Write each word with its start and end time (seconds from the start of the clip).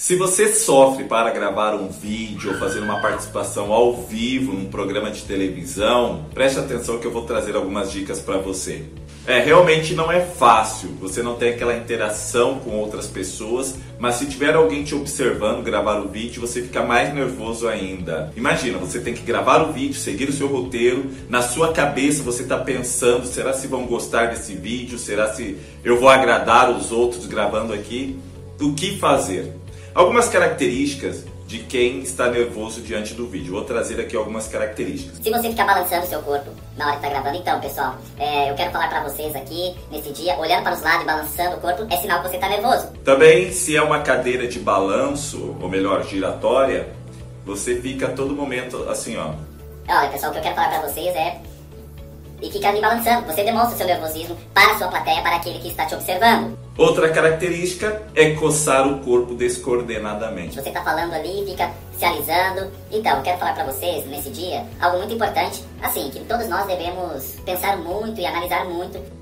Se 0.00 0.16
você 0.16 0.50
sofre 0.50 1.04
para 1.04 1.30
gravar 1.30 1.74
um 1.74 1.88
vídeo 1.88 2.52
ou 2.52 2.58
fazer 2.58 2.80
uma 2.80 3.02
participação 3.02 3.70
ao 3.70 3.94
vivo 3.94 4.54
num 4.54 4.64
programa 4.64 5.10
de 5.10 5.20
televisão, 5.24 6.24
preste 6.32 6.58
atenção 6.58 6.98
que 6.98 7.06
eu 7.06 7.10
vou 7.10 7.26
trazer 7.26 7.54
algumas 7.54 7.92
dicas 7.92 8.18
para 8.18 8.38
você. 8.38 8.86
É, 9.26 9.40
realmente 9.40 9.92
não 9.92 10.10
é 10.10 10.22
fácil, 10.22 10.88
você 10.98 11.22
não 11.22 11.34
tem 11.34 11.50
aquela 11.50 11.76
interação 11.76 12.60
com 12.60 12.78
outras 12.78 13.08
pessoas, 13.08 13.74
mas 13.98 14.14
se 14.14 14.24
tiver 14.24 14.54
alguém 14.54 14.82
te 14.82 14.94
observando 14.94 15.62
gravar 15.62 16.00
o 16.00 16.08
vídeo, 16.08 16.40
você 16.40 16.62
fica 16.62 16.82
mais 16.82 17.12
nervoso 17.12 17.68
ainda. 17.68 18.32
Imagina, 18.34 18.78
você 18.78 19.00
tem 19.00 19.12
que 19.12 19.22
gravar 19.22 19.60
o 19.60 19.70
vídeo, 19.70 20.00
seguir 20.00 20.30
o 20.30 20.32
seu 20.32 20.46
roteiro, 20.46 21.10
na 21.28 21.42
sua 21.42 21.74
cabeça 21.74 22.22
você 22.22 22.42
está 22.42 22.56
pensando, 22.56 23.26
será 23.26 23.52
se 23.52 23.66
vão 23.66 23.84
gostar 23.84 24.30
desse 24.30 24.54
vídeo? 24.54 24.98
Será 24.98 25.34
se 25.34 25.58
eu 25.84 26.00
vou 26.00 26.08
agradar 26.08 26.70
os 26.70 26.90
outros 26.90 27.26
gravando 27.26 27.74
aqui? 27.74 28.18
O 28.58 28.74
que 28.74 28.98
fazer? 28.98 29.59
Algumas 29.94 30.28
características 30.28 31.24
de 31.50 31.58
quem 31.58 31.98
está 31.98 32.30
nervoso 32.30 32.80
diante 32.80 33.12
do 33.12 33.26
vídeo. 33.26 33.52
Vou 33.52 33.64
trazer 33.64 34.00
aqui 34.00 34.16
algumas 34.16 34.46
características. 34.46 35.18
Se 35.20 35.30
você 35.30 35.50
ficar 35.50 35.66
balançando 35.66 36.06
o 36.06 36.08
seu 36.08 36.22
corpo 36.22 36.48
na 36.76 36.86
hora 36.86 36.96
que 36.96 37.06
está 37.06 37.08
gravando, 37.08 37.38
então, 37.38 37.60
pessoal, 37.60 37.96
é, 38.16 38.50
eu 38.50 38.54
quero 38.54 38.70
falar 38.70 38.88
para 38.88 39.02
vocês 39.02 39.34
aqui, 39.34 39.74
nesse 39.90 40.12
dia, 40.12 40.38
olhando 40.38 40.62
para 40.62 40.74
os 40.74 40.82
lados 40.82 41.02
e 41.02 41.06
balançando 41.06 41.56
o 41.56 41.60
corpo, 41.60 41.86
é 41.90 41.96
sinal 41.96 42.22
que 42.22 42.28
você 42.28 42.36
está 42.36 42.48
nervoso. 42.48 42.86
Também, 43.04 43.50
se 43.50 43.76
é 43.76 43.82
uma 43.82 43.98
cadeira 43.98 44.46
de 44.46 44.60
balanço, 44.60 45.56
ou 45.60 45.68
melhor, 45.68 46.04
giratória, 46.04 46.88
você 47.44 47.80
fica 47.80 48.06
a 48.06 48.10
todo 48.12 48.32
momento 48.32 48.88
assim, 48.88 49.16
ó. 49.16 49.32
Olha, 49.88 50.08
pessoal, 50.08 50.30
o 50.30 50.34
que 50.34 50.38
eu 50.38 50.42
quero 50.44 50.54
falar 50.54 50.68
para 50.68 50.88
vocês 50.88 51.16
é 51.16 51.40
e 52.42 52.50
fica 52.50 52.68
ali 52.68 52.80
balançando. 52.80 53.26
Você 53.26 53.44
demonstra 53.44 53.76
seu 53.76 53.86
nervosismo 53.86 54.36
para 54.54 54.72
a 54.72 54.78
sua 54.78 54.88
plateia, 54.88 55.22
para 55.22 55.36
aquele 55.36 55.58
que 55.58 55.68
está 55.68 55.86
te 55.86 55.94
observando. 55.94 56.58
Outra 56.76 57.10
característica 57.10 58.02
é 58.14 58.30
coçar 58.34 58.88
o 58.88 59.00
corpo 59.00 59.34
descoordenadamente. 59.34 60.60
Você 60.60 60.68
está 60.68 60.82
falando 60.82 61.12
ali 61.12 61.44
fica 61.46 61.70
se 61.98 62.04
alisando. 62.04 62.70
Então, 62.90 63.22
quero 63.22 63.38
falar 63.38 63.54
para 63.54 63.64
vocês 63.64 64.06
nesse 64.06 64.30
dia 64.30 64.64
algo 64.80 64.98
muito 64.98 65.14
importante, 65.14 65.62
assim, 65.82 66.10
que 66.10 66.20
todos 66.20 66.48
nós 66.48 66.66
devemos 66.66 67.36
pensar 67.44 67.76
muito 67.76 68.20
e 68.20 68.26
analisar 68.26 68.64
muito 68.64 69.20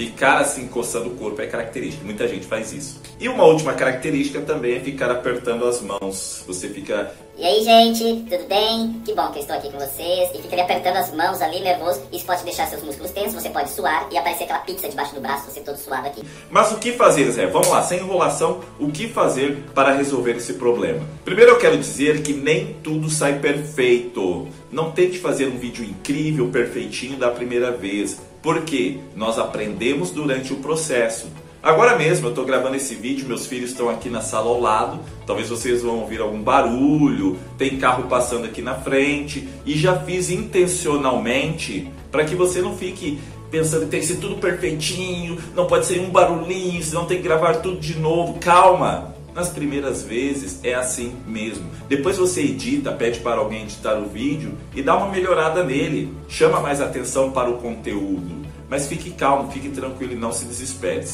Ficar 0.00 0.38
assim 0.38 0.66
coçando 0.66 1.10
o 1.10 1.16
corpo 1.16 1.42
é 1.42 1.46
característica, 1.46 2.02
muita 2.02 2.26
gente 2.26 2.46
faz 2.46 2.72
isso. 2.72 2.99
E 3.20 3.28
uma 3.28 3.44
última 3.44 3.74
característica 3.74 4.40
também 4.40 4.76
é 4.76 4.80
ficar 4.80 5.10
apertando 5.10 5.66
as 5.66 5.82
mãos. 5.82 6.42
Você 6.46 6.70
fica. 6.70 7.12
E 7.36 7.44
aí, 7.44 7.62
gente, 7.62 8.24
tudo 8.30 8.48
bem? 8.48 8.98
Que 9.04 9.12
bom 9.12 9.30
que 9.30 9.40
eu 9.40 9.42
estou 9.42 9.56
aqui 9.56 9.70
com 9.70 9.78
vocês. 9.78 10.30
E 10.34 10.40
fica 10.40 10.54
ali 10.54 10.62
apertando 10.62 10.96
as 10.96 11.12
mãos 11.12 11.42
ali, 11.42 11.60
nervoso. 11.60 12.00
Isso 12.10 12.24
pode 12.24 12.42
deixar 12.44 12.66
seus 12.66 12.82
músculos 12.82 13.10
tensos, 13.10 13.34
você 13.34 13.50
pode 13.50 13.68
suar 13.68 14.08
e 14.10 14.16
aparecer 14.16 14.44
aquela 14.44 14.60
pizza 14.60 14.88
debaixo 14.88 15.14
do 15.14 15.20
braço, 15.20 15.50
você 15.50 15.60
todo 15.60 15.76
suado 15.76 16.06
aqui. 16.06 16.22
Mas 16.50 16.72
o 16.72 16.78
que 16.78 16.92
fazer, 16.92 17.30
Zé? 17.30 17.46
Vamos 17.46 17.68
lá, 17.68 17.82
sem 17.82 17.98
enrolação, 17.98 18.60
o 18.78 18.90
que 18.90 19.06
fazer 19.06 19.64
para 19.74 19.92
resolver 19.92 20.36
esse 20.36 20.54
problema? 20.54 21.06
Primeiro 21.22 21.50
eu 21.50 21.58
quero 21.58 21.76
dizer 21.76 22.22
que 22.22 22.32
nem 22.32 22.74
tudo 22.82 23.10
sai 23.10 23.38
perfeito. 23.38 24.48
Não 24.72 24.92
tente 24.92 25.18
fazer 25.18 25.46
um 25.46 25.58
vídeo 25.58 25.84
incrível, 25.84 26.48
perfeitinho 26.48 27.18
da 27.18 27.30
primeira 27.30 27.70
vez 27.70 28.18
porque 28.42 28.98
nós 29.14 29.38
aprendemos 29.38 30.10
durante 30.10 30.52
o 30.52 30.56
processo. 30.56 31.28
Agora 31.62 31.98
mesmo 31.98 32.26
eu 32.26 32.30
estou 32.30 32.46
gravando 32.46 32.76
esse 32.76 32.94
vídeo, 32.94 33.28
meus 33.28 33.46
filhos 33.46 33.72
estão 33.72 33.90
aqui 33.90 34.08
na 34.08 34.22
sala 34.22 34.48
ao 34.48 34.58
lado, 34.58 34.98
talvez 35.26 35.50
vocês 35.50 35.82
vão 35.82 35.98
ouvir 35.98 36.18
algum 36.18 36.40
barulho, 36.40 37.38
tem 37.58 37.76
carro 37.76 38.04
passando 38.04 38.46
aqui 38.46 38.62
na 38.62 38.76
frente 38.76 39.46
e 39.66 39.76
já 39.76 39.98
fiz 40.00 40.30
intencionalmente 40.30 41.90
para 42.10 42.24
que 42.24 42.34
você 42.34 42.62
não 42.62 42.78
fique 42.78 43.20
pensando 43.50 43.84
que 43.84 43.90
tem 43.90 44.00
que 44.00 44.06
ser 44.06 44.16
tudo 44.16 44.36
perfeitinho, 44.36 45.36
não 45.54 45.66
pode 45.66 45.84
ser 45.84 46.00
um 46.00 46.08
barulhinho, 46.08 46.82
senão 46.82 47.04
tem 47.04 47.18
que 47.18 47.24
gravar 47.24 47.56
tudo 47.56 47.78
de 47.78 47.98
novo. 47.98 48.38
Calma! 48.38 49.14
Nas 49.34 49.50
primeiras 49.50 50.02
vezes 50.02 50.60
é 50.64 50.74
assim 50.74 51.14
mesmo. 51.26 51.70
Depois 51.88 52.16
você 52.16 52.40
edita, 52.40 52.90
pede 52.90 53.20
para 53.20 53.38
alguém 53.38 53.62
editar 53.62 53.98
o 53.98 54.06
vídeo 54.06 54.56
e 54.74 54.82
dá 54.82 54.96
uma 54.96 55.08
melhorada 55.08 55.62
nele. 55.62 56.12
Chama 56.28 56.60
mais 56.60 56.80
atenção 56.80 57.30
para 57.30 57.50
o 57.50 57.58
conteúdo. 57.58 58.40
Mas 58.68 58.88
fique 58.88 59.10
calmo, 59.10 59.50
fique 59.52 59.68
tranquilo 59.68 60.12
e 60.12 60.16
não 60.16 60.32
se 60.32 60.44
desespere. 60.44 61.06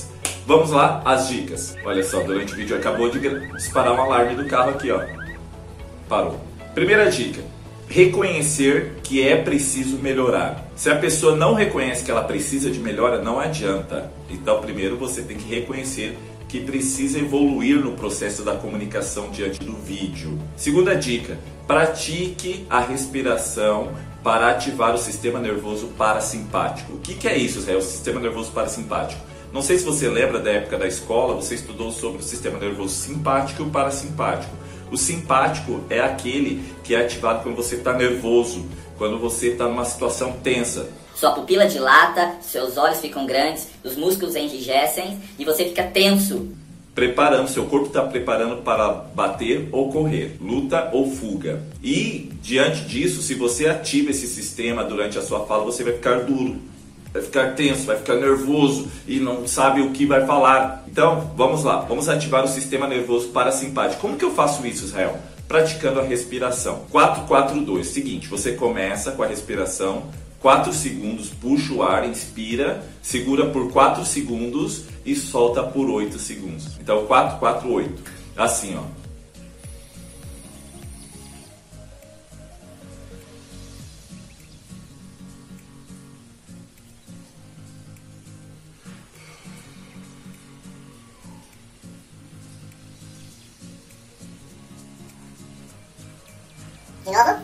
Vamos 0.46 0.70
lá, 0.70 1.02
as 1.04 1.28
dicas. 1.28 1.76
Olha 1.84 2.04
só, 2.04 2.20
durante 2.20 2.52
o 2.52 2.56
vídeo 2.56 2.76
acabou 2.76 3.10
de 3.10 3.18
disparar 3.56 3.92
um 3.92 4.00
alarme 4.00 4.36
do 4.36 4.46
carro 4.46 4.70
aqui, 4.70 4.92
ó. 4.92 5.04
Parou. 6.08 6.40
Primeira 6.72 7.10
dica: 7.10 7.42
reconhecer 7.88 9.00
que 9.02 9.26
é 9.26 9.36
preciso 9.42 9.98
melhorar. 9.98 10.70
Se 10.76 10.88
a 10.88 10.94
pessoa 10.94 11.34
não 11.34 11.52
reconhece 11.54 12.04
que 12.04 12.12
ela 12.12 12.22
precisa 12.22 12.70
de 12.70 12.78
melhora, 12.78 13.20
não 13.20 13.40
adianta. 13.40 14.08
Então, 14.30 14.60
primeiro 14.60 14.96
você 14.96 15.20
tem 15.20 15.36
que 15.36 15.52
reconhecer 15.52 16.16
que 16.48 16.60
precisa 16.60 17.18
evoluir 17.18 17.80
no 17.80 17.92
processo 17.92 18.44
da 18.44 18.54
comunicação 18.54 19.30
diante 19.30 19.58
do 19.58 19.72
vídeo. 19.72 20.38
Segunda 20.56 20.94
dica: 20.94 21.36
pratique 21.66 22.64
a 22.70 22.78
respiração 22.78 23.92
para 24.22 24.50
ativar 24.50 24.94
o 24.94 24.98
sistema 24.98 25.40
nervoso 25.40 25.88
parasimpático. 25.98 26.92
O 26.92 26.98
que, 27.00 27.14
que 27.14 27.26
é 27.26 27.36
isso, 27.36 27.60
Zé? 27.62 27.74
O 27.74 27.82
sistema 27.82 28.20
nervoso 28.20 28.52
parasimpático. 28.52 29.20
Não 29.56 29.62
sei 29.62 29.78
se 29.78 29.86
você 29.86 30.06
lembra 30.06 30.38
da 30.38 30.50
época 30.50 30.76
da 30.76 30.86
escola, 30.86 31.34
você 31.34 31.54
estudou 31.54 31.90
sobre 31.90 32.20
o 32.20 32.22
sistema 32.22 32.58
nervoso 32.58 32.94
simpático 32.94 33.62
e 33.62 33.64
o 33.66 33.70
parasimpático. 33.70 34.54
O 34.92 34.98
simpático 34.98 35.80
é 35.88 35.98
aquele 35.98 36.62
que 36.84 36.94
é 36.94 37.00
ativado 37.00 37.42
quando 37.42 37.56
você 37.56 37.76
está 37.76 37.94
nervoso, 37.94 38.66
quando 38.98 39.18
você 39.18 39.52
está 39.52 39.66
numa 39.66 39.86
situação 39.86 40.32
tensa. 40.44 40.90
Sua 41.14 41.30
pupila 41.30 41.66
dilata, 41.66 42.36
seus 42.42 42.76
olhos 42.76 42.98
ficam 42.98 43.24
grandes, 43.24 43.68
os 43.82 43.96
músculos 43.96 44.36
enrijecem 44.36 45.18
e 45.38 45.44
você 45.46 45.64
fica 45.64 45.84
tenso. 45.84 46.50
Preparando, 46.94 47.48
seu 47.48 47.64
corpo 47.64 47.86
está 47.86 48.02
preparando 48.02 48.62
para 48.62 48.90
bater 48.92 49.70
ou 49.72 49.90
correr, 49.90 50.36
luta 50.38 50.90
ou 50.92 51.10
fuga. 51.10 51.62
E 51.82 52.30
diante 52.42 52.82
disso, 52.82 53.22
se 53.22 53.32
você 53.32 53.66
ativa 53.66 54.10
esse 54.10 54.26
sistema 54.26 54.84
durante 54.84 55.16
a 55.16 55.22
sua 55.22 55.46
fala, 55.46 55.64
você 55.64 55.82
vai 55.82 55.94
ficar 55.94 56.24
duro, 56.24 56.60
vai 57.16 57.22
ficar 57.22 57.54
tenso, 57.54 57.86
vai 57.86 57.96
ficar 57.96 58.16
nervoso 58.16 58.88
e 59.06 59.18
não 59.18 59.46
sabe 59.46 59.80
o 59.80 59.90
que 59.90 60.04
vai 60.04 60.26
falar. 60.26 60.84
Então, 60.86 61.32
vamos 61.36 61.64
lá, 61.64 61.80
vamos 61.80 62.08
ativar 62.08 62.44
o 62.44 62.48
sistema 62.48 62.86
nervoso 62.86 63.28
parasimpático. 63.28 64.00
Como 64.00 64.16
que 64.16 64.24
eu 64.24 64.34
faço 64.34 64.66
isso, 64.66 64.84
Israel? 64.84 65.18
Praticando 65.48 66.00
a 66.00 66.02
respiração. 66.02 66.82
442. 66.90 67.86
Seguinte, 67.86 68.28
você 68.28 68.52
começa 68.52 69.12
com 69.12 69.22
a 69.22 69.26
respiração 69.26 70.04
4 70.40 70.72
segundos, 70.72 71.30
puxa 71.30 71.72
o 71.72 71.82
ar, 71.82 72.06
inspira, 72.06 72.84
segura 73.02 73.46
por 73.46 73.72
4 73.72 74.04
segundos 74.04 74.84
e 75.04 75.16
solta 75.16 75.62
por 75.62 75.88
8 75.88 76.18
segundos. 76.18 76.76
Então 76.80 77.06
4, 77.06 77.38
4, 77.38 77.72
8. 77.72 78.02
Assim, 78.36 78.76
ó. 78.76 79.05
De 97.06 97.12
novo? 97.12 97.38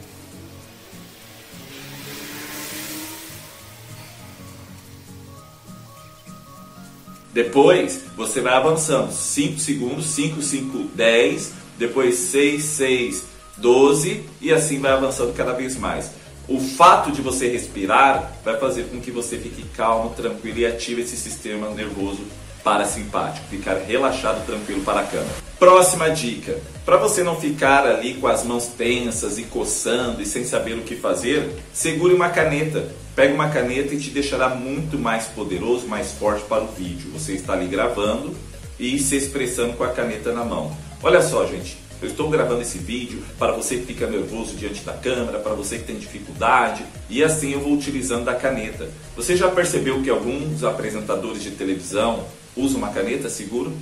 Depois 7.33 8.03
você 8.17 8.41
vai 8.41 8.55
avançando 8.55 9.12
5 9.12 9.59
segundos, 9.61 10.06
5, 10.06 10.43
5, 10.43 10.78
10, 10.95 11.53
depois 11.78 12.17
6, 12.17 12.62
6, 12.62 13.25
12 13.56 14.25
e 14.41 14.53
assim 14.53 14.81
vai 14.81 14.93
avançando 14.93 15.33
cada 15.33 15.53
vez 15.53 15.77
mais. 15.77 16.11
O 16.49 16.59
fato 16.59 17.12
de 17.12 17.23
você 17.23 17.49
respirar 17.49 18.33
vai 18.44 18.59
fazer 18.59 18.89
com 18.89 19.00
que 19.00 19.12
você 19.12 19.39
fique 19.39 19.62
calmo, 19.77 20.11
tranquilo 20.11 20.59
e 20.59 20.67
ative 20.67 21.03
esse 21.03 21.17
sistema 21.17 21.71
nervoso 21.71 22.25
parasimpático, 22.62 23.47
ficar 23.49 23.75
relaxado, 23.75 24.45
tranquilo 24.47 24.83
para 24.83 25.00
a 25.00 25.05
cama. 25.05 25.28
Próxima 25.59 26.11
dica: 26.11 26.59
para 26.84 26.97
você 26.97 27.23
não 27.23 27.41
ficar 27.41 27.87
ali 27.87 28.14
com 28.14 28.26
as 28.26 28.44
mãos 28.44 28.67
tensas 28.67 29.38
e 29.38 29.44
coçando 29.44 30.20
e 30.20 30.26
sem 30.26 30.44
saber 30.44 30.75
o 30.75 30.82
que 30.82 30.97
fazer, 30.97 31.50
segure 31.73 32.14
uma 32.14 32.31
caneta. 32.31 32.88
Pega 33.14 33.35
uma 33.35 33.50
caneta 33.50 33.94
e 33.94 34.00
te 34.00 34.11
deixará 34.11 34.49
muito 34.49 34.99
mais 34.99 35.26
poderoso, 35.26 35.87
mais 35.87 36.12
forte 36.12 36.44
para 36.47 36.64
o 36.64 36.69
vídeo. 36.69 37.11
Você 37.12 37.35
está 37.35 37.53
ali 37.53 37.67
gravando 37.67 38.35
e 38.81 38.99
se 38.99 39.17
expressando 39.17 39.75
com 39.75 39.85
a 39.85 39.91
caneta 39.91 40.32
na 40.32 40.44
mão. 40.44 40.75
Olha 41.03 41.20
só, 41.20 41.47
gente, 41.47 41.76
eu 42.00 42.09
estou 42.09 42.29
gravando 42.29 42.62
esse 42.62 42.79
vídeo 42.79 43.23
para 43.38 43.53
você 43.53 43.76
que 43.76 43.87
fica 43.87 44.09
nervoso 44.09 44.56
diante 44.56 44.82
da 44.82 44.93
câmera, 44.93 45.38
para 45.38 45.55
você 45.55 45.79
que 45.79 45.85
tem 45.85 45.97
dificuldade, 45.97 46.85
e 47.09 47.23
assim 47.23 47.53
eu 47.53 47.61
vou 47.61 47.75
utilizando 47.75 48.29
a 48.29 48.35
caneta. 48.35 48.88
Você 49.14 49.37
já 49.37 49.49
percebeu 49.49 50.03
que 50.03 50.11
alguns 50.11 50.64
apresentadores 50.64 51.43
de 51.44 51.53
televisão 51.53 52.25
usam 52.56 52.78
uma 52.78 52.90
caneta 52.90 53.28
seguro? 53.28 53.72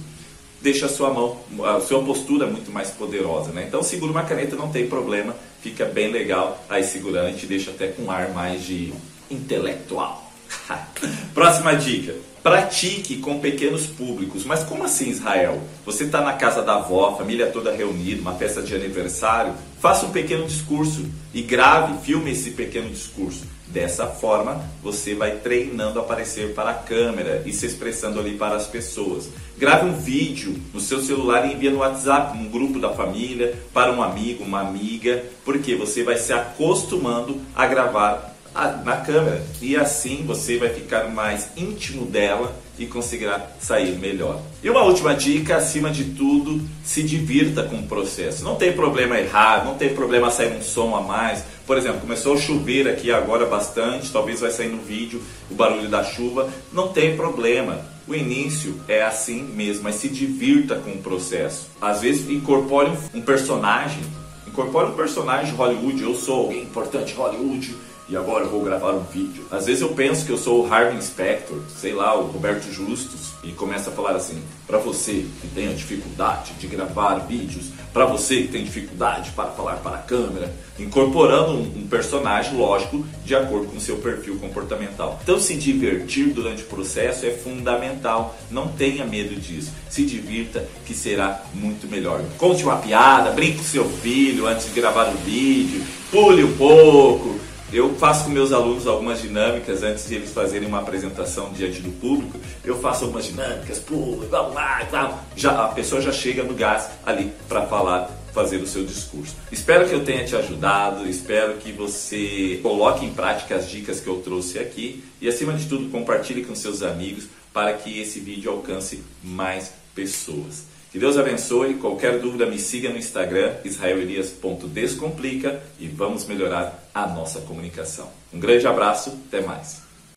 Deixa 0.60 0.86
a 0.86 0.88
sua 0.88 1.12
mão, 1.12 1.40
a 1.64 1.80
sua 1.80 2.02
postura 2.04 2.46
muito 2.46 2.70
mais 2.70 2.90
poderosa, 2.90 3.50
né? 3.50 3.64
Então 3.66 3.82
segura 3.82 4.12
uma 4.12 4.24
caneta, 4.24 4.56
não 4.56 4.70
tem 4.70 4.86
problema, 4.86 5.34
fica 5.62 5.86
bem 5.86 6.10
legal 6.10 6.62
aí 6.68 6.84
segurante, 6.84 7.46
deixa 7.46 7.70
até 7.70 7.88
com 7.88 8.04
um 8.04 8.10
ar 8.10 8.30
mais 8.30 8.64
de 8.64 8.92
intelectual. 9.30 10.30
Próxima 11.32 11.74
dica. 11.74 12.14
Pratique 12.42 13.18
com 13.18 13.38
pequenos 13.38 13.86
públicos. 13.86 14.44
Mas 14.44 14.64
como 14.64 14.82
assim, 14.82 15.10
Israel? 15.10 15.60
Você 15.84 16.04
está 16.04 16.22
na 16.22 16.32
casa 16.32 16.62
da 16.62 16.76
avó, 16.76 17.14
família 17.14 17.48
toda 17.48 17.70
reunida, 17.70 18.22
uma 18.22 18.34
festa 18.34 18.62
de 18.62 18.74
aniversário? 18.74 19.52
Faça 19.78 20.06
um 20.06 20.10
pequeno 20.10 20.46
discurso 20.46 21.04
e 21.34 21.42
grave, 21.42 21.98
filme 22.02 22.30
esse 22.30 22.52
pequeno 22.52 22.88
discurso. 22.88 23.44
Dessa 23.66 24.06
forma, 24.06 24.64
você 24.82 25.14
vai 25.14 25.36
treinando 25.36 26.00
a 26.00 26.02
aparecer 26.02 26.54
para 26.54 26.70
a 26.70 26.74
câmera 26.74 27.42
e 27.44 27.52
se 27.52 27.66
expressando 27.66 28.18
ali 28.18 28.36
para 28.36 28.56
as 28.56 28.66
pessoas. 28.66 29.28
Grave 29.58 29.86
um 29.86 29.94
vídeo 29.94 30.56
no 30.72 30.80
seu 30.80 31.00
celular 31.02 31.46
e 31.46 31.52
envia 31.52 31.70
no 31.70 31.78
WhatsApp, 31.78 32.36
num 32.36 32.48
grupo 32.48 32.80
da 32.80 32.88
família, 32.90 33.54
para 33.72 33.92
um 33.92 34.02
amigo, 34.02 34.42
uma 34.42 34.62
amiga, 34.62 35.22
porque 35.44 35.76
você 35.76 36.02
vai 36.02 36.16
se 36.16 36.32
acostumando 36.32 37.38
a 37.54 37.66
gravar 37.66 38.34
na 38.54 38.96
câmera 38.96 39.42
e 39.60 39.76
assim 39.76 40.24
você 40.26 40.58
vai 40.58 40.70
ficar 40.70 41.08
mais 41.08 41.48
íntimo 41.56 42.06
dela 42.06 42.54
e 42.78 42.86
conseguirá 42.86 43.46
sair 43.60 43.98
melhor. 43.98 44.40
E 44.62 44.70
uma 44.70 44.82
última 44.82 45.14
dica, 45.14 45.56
acima 45.56 45.90
de 45.90 46.04
tudo, 46.04 46.60
se 46.82 47.02
divirta 47.02 47.62
com 47.62 47.76
o 47.76 47.86
processo. 47.86 48.42
Não 48.42 48.56
tem 48.56 48.72
problema 48.72 49.18
errar, 49.20 49.64
não 49.64 49.74
tem 49.74 49.94
problema 49.94 50.30
sair 50.30 50.56
um 50.56 50.62
som 50.62 50.96
a 50.96 51.02
mais. 51.02 51.44
Por 51.66 51.76
exemplo, 51.76 52.00
começou 52.00 52.34
a 52.34 52.40
chover 52.40 52.88
aqui 52.88 53.12
agora 53.12 53.44
bastante, 53.44 54.10
talvez 54.10 54.40
vai 54.40 54.50
sair 54.50 54.68
no 54.68 54.82
vídeo 54.82 55.22
o 55.50 55.54
barulho 55.54 55.88
da 55.88 56.02
chuva. 56.02 56.48
Não 56.72 56.88
tem 56.88 57.16
problema. 57.16 57.80
O 58.08 58.14
início 58.14 58.74
é 58.88 59.02
assim 59.02 59.42
mesmo, 59.42 59.84
mas 59.84 59.96
se 59.96 60.08
divirta 60.08 60.74
com 60.76 60.90
o 60.90 60.98
processo. 60.98 61.68
Às 61.80 62.00
vezes 62.00 62.28
incorpore 62.28 62.90
um 63.14 63.20
personagem, 63.20 64.02
incorpore 64.50 64.90
um 64.90 64.94
personagem 64.94 65.54
Hollywood. 65.54 66.02
Eu 66.02 66.14
sou 66.14 66.40
alguém 66.40 66.62
importante 66.62 67.14
Hollywood 67.14 67.74
e 68.08 68.16
agora 68.16 68.44
eu 68.44 68.50
vou 68.50 68.62
gravar 68.62 68.92
um 68.92 69.04
vídeo. 69.04 69.44
Às 69.50 69.66
vezes 69.66 69.80
eu 69.80 69.90
penso 69.90 70.26
que 70.26 70.32
eu 70.32 70.36
sou 70.36 70.66
o 70.66 70.72
Harvey 70.72 71.00
Specter, 71.00 71.56
sei 71.68 71.92
lá, 71.92 72.14
o 72.18 72.26
Roberto 72.26 72.70
Justus, 72.70 73.34
e 73.44 73.52
começa 73.52 73.90
a 73.90 73.92
falar 73.92 74.16
assim: 74.16 74.42
para 74.70 74.78
você 74.78 75.26
que 75.40 75.48
tem 75.52 75.68
a 75.68 75.72
dificuldade 75.72 76.52
de 76.54 76.68
gravar 76.68 77.16
vídeos, 77.26 77.70
para 77.92 78.06
você 78.06 78.42
que 78.42 78.48
tem 78.48 78.62
dificuldade 78.62 79.32
para 79.32 79.50
falar 79.50 79.78
para 79.78 79.96
a 79.96 80.02
câmera, 80.02 80.54
incorporando 80.78 81.54
um, 81.54 81.80
um 81.80 81.86
personagem, 81.88 82.56
lógico, 82.56 83.04
de 83.24 83.34
acordo 83.34 83.66
com 83.66 83.80
seu 83.80 83.96
perfil 83.96 84.36
comportamental. 84.36 85.18
Então, 85.24 85.40
se 85.40 85.56
divertir 85.56 86.28
durante 86.28 86.62
o 86.62 86.66
processo 86.66 87.26
é 87.26 87.30
fundamental. 87.30 88.38
Não 88.48 88.68
tenha 88.68 89.04
medo 89.04 89.34
disso. 89.34 89.72
Se 89.88 90.06
divirta, 90.06 90.64
que 90.86 90.94
será 90.94 91.42
muito 91.52 91.88
melhor. 91.88 92.22
Conte 92.38 92.62
uma 92.62 92.76
piada, 92.76 93.32
brinque 93.32 93.58
com 93.58 93.64
seu 93.64 93.88
filho 93.88 94.46
antes 94.46 94.66
de 94.66 94.80
gravar 94.80 95.08
o 95.12 95.16
vídeo, 95.18 95.82
pule 96.12 96.44
um 96.44 96.56
pouco 96.56 97.49
eu 97.72 97.94
faço 97.94 98.24
com 98.24 98.30
meus 98.30 98.52
alunos 98.52 98.86
algumas 98.86 99.22
dinâmicas 99.22 99.82
antes 99.82 100.08
de 100.08 100.16
eles 100.16 100.32
fazerem 100.32 100.66
uma 100.66 100.80
apresentação 100.80 101.52
diante 101.52 101.80
do 101.80 101.90
público. 101.92 102.38
Eu 102.64 102.80
faço 102.80 103.04
algumas 103.04 103.26
dinâmicas, 103.26 103.78
pula, 103.78 104.26
vamos 104.26 104.54
lá, 104.54 104.82
vamos. 104.90 105.16
Já, 105.36 105.64
a 105.64 105.68
pessoa 105.68 106.00
já 106.00 106.10
chega 106.10 106.42
no 106.42 106.54
gás 106.54 106.90
ali 107.06 107.32
para 107.48 107.66
falar, 107.66 108.10
fazer 108.32 108.56
o 108.56 108.66
seu 108.66 108.84
discurso. 108.84 109.36
Espero 109.52 109.88
que 109.88 109.94
eu 109.94 110.04
tenha 110.04 110.24
te 110.24 110.34
ajudado, 110.34 111.08
espero 111.08 111.58
que 111.58 111.70
você 111.70 112.58
coloque 112.60 113.06
em 113.06 113.12
prática 113.12 113.54
as 113.54 113.68
dicas 113.68 114.00
que 114.00 114.08
eu 114.08 114.16
trouxe 114.16 114.58
aqui 114.58 115.04
e, 115.20 115.28
acima 115.28 115.52
de 115.52 115.66
tudo, 115.66 115.90
compartilhe 115.90 116.44
com 116.44 116.54
seus 116.56 116.82
amigos 116.82 117.28
para 117.52 117.72
que 117.74 118.00
esse 118.00 118.18
vídeo 118.18 118.50
alcance 118.50 119.02
mais 119.22 119.72
pessoas. 119.94 120.64
Que 120.90 120.98
Deus 120.98 121.16
abençoe. 121.16 121.74
Qualquer 121.74 122.18
dúvida, 122.18 122.46
me 122.46 122.58
siga 122.58 122.88
no 122.90 122.98
Instagram, 122.98 123.54
israelelias.descomplica 123.64 125.62
e 125.78 125.86
vamos 125.86 126.26
melhorar 126.26 126.88
a 126.92 127.06
nossa 127.06 127.40
comunicação. 127.42 128.08
Um 128.32 128.40
grande 128.40 128.66
abraço, 128.66 129.16
até 129.28 129.40
mais. 129.40 129.89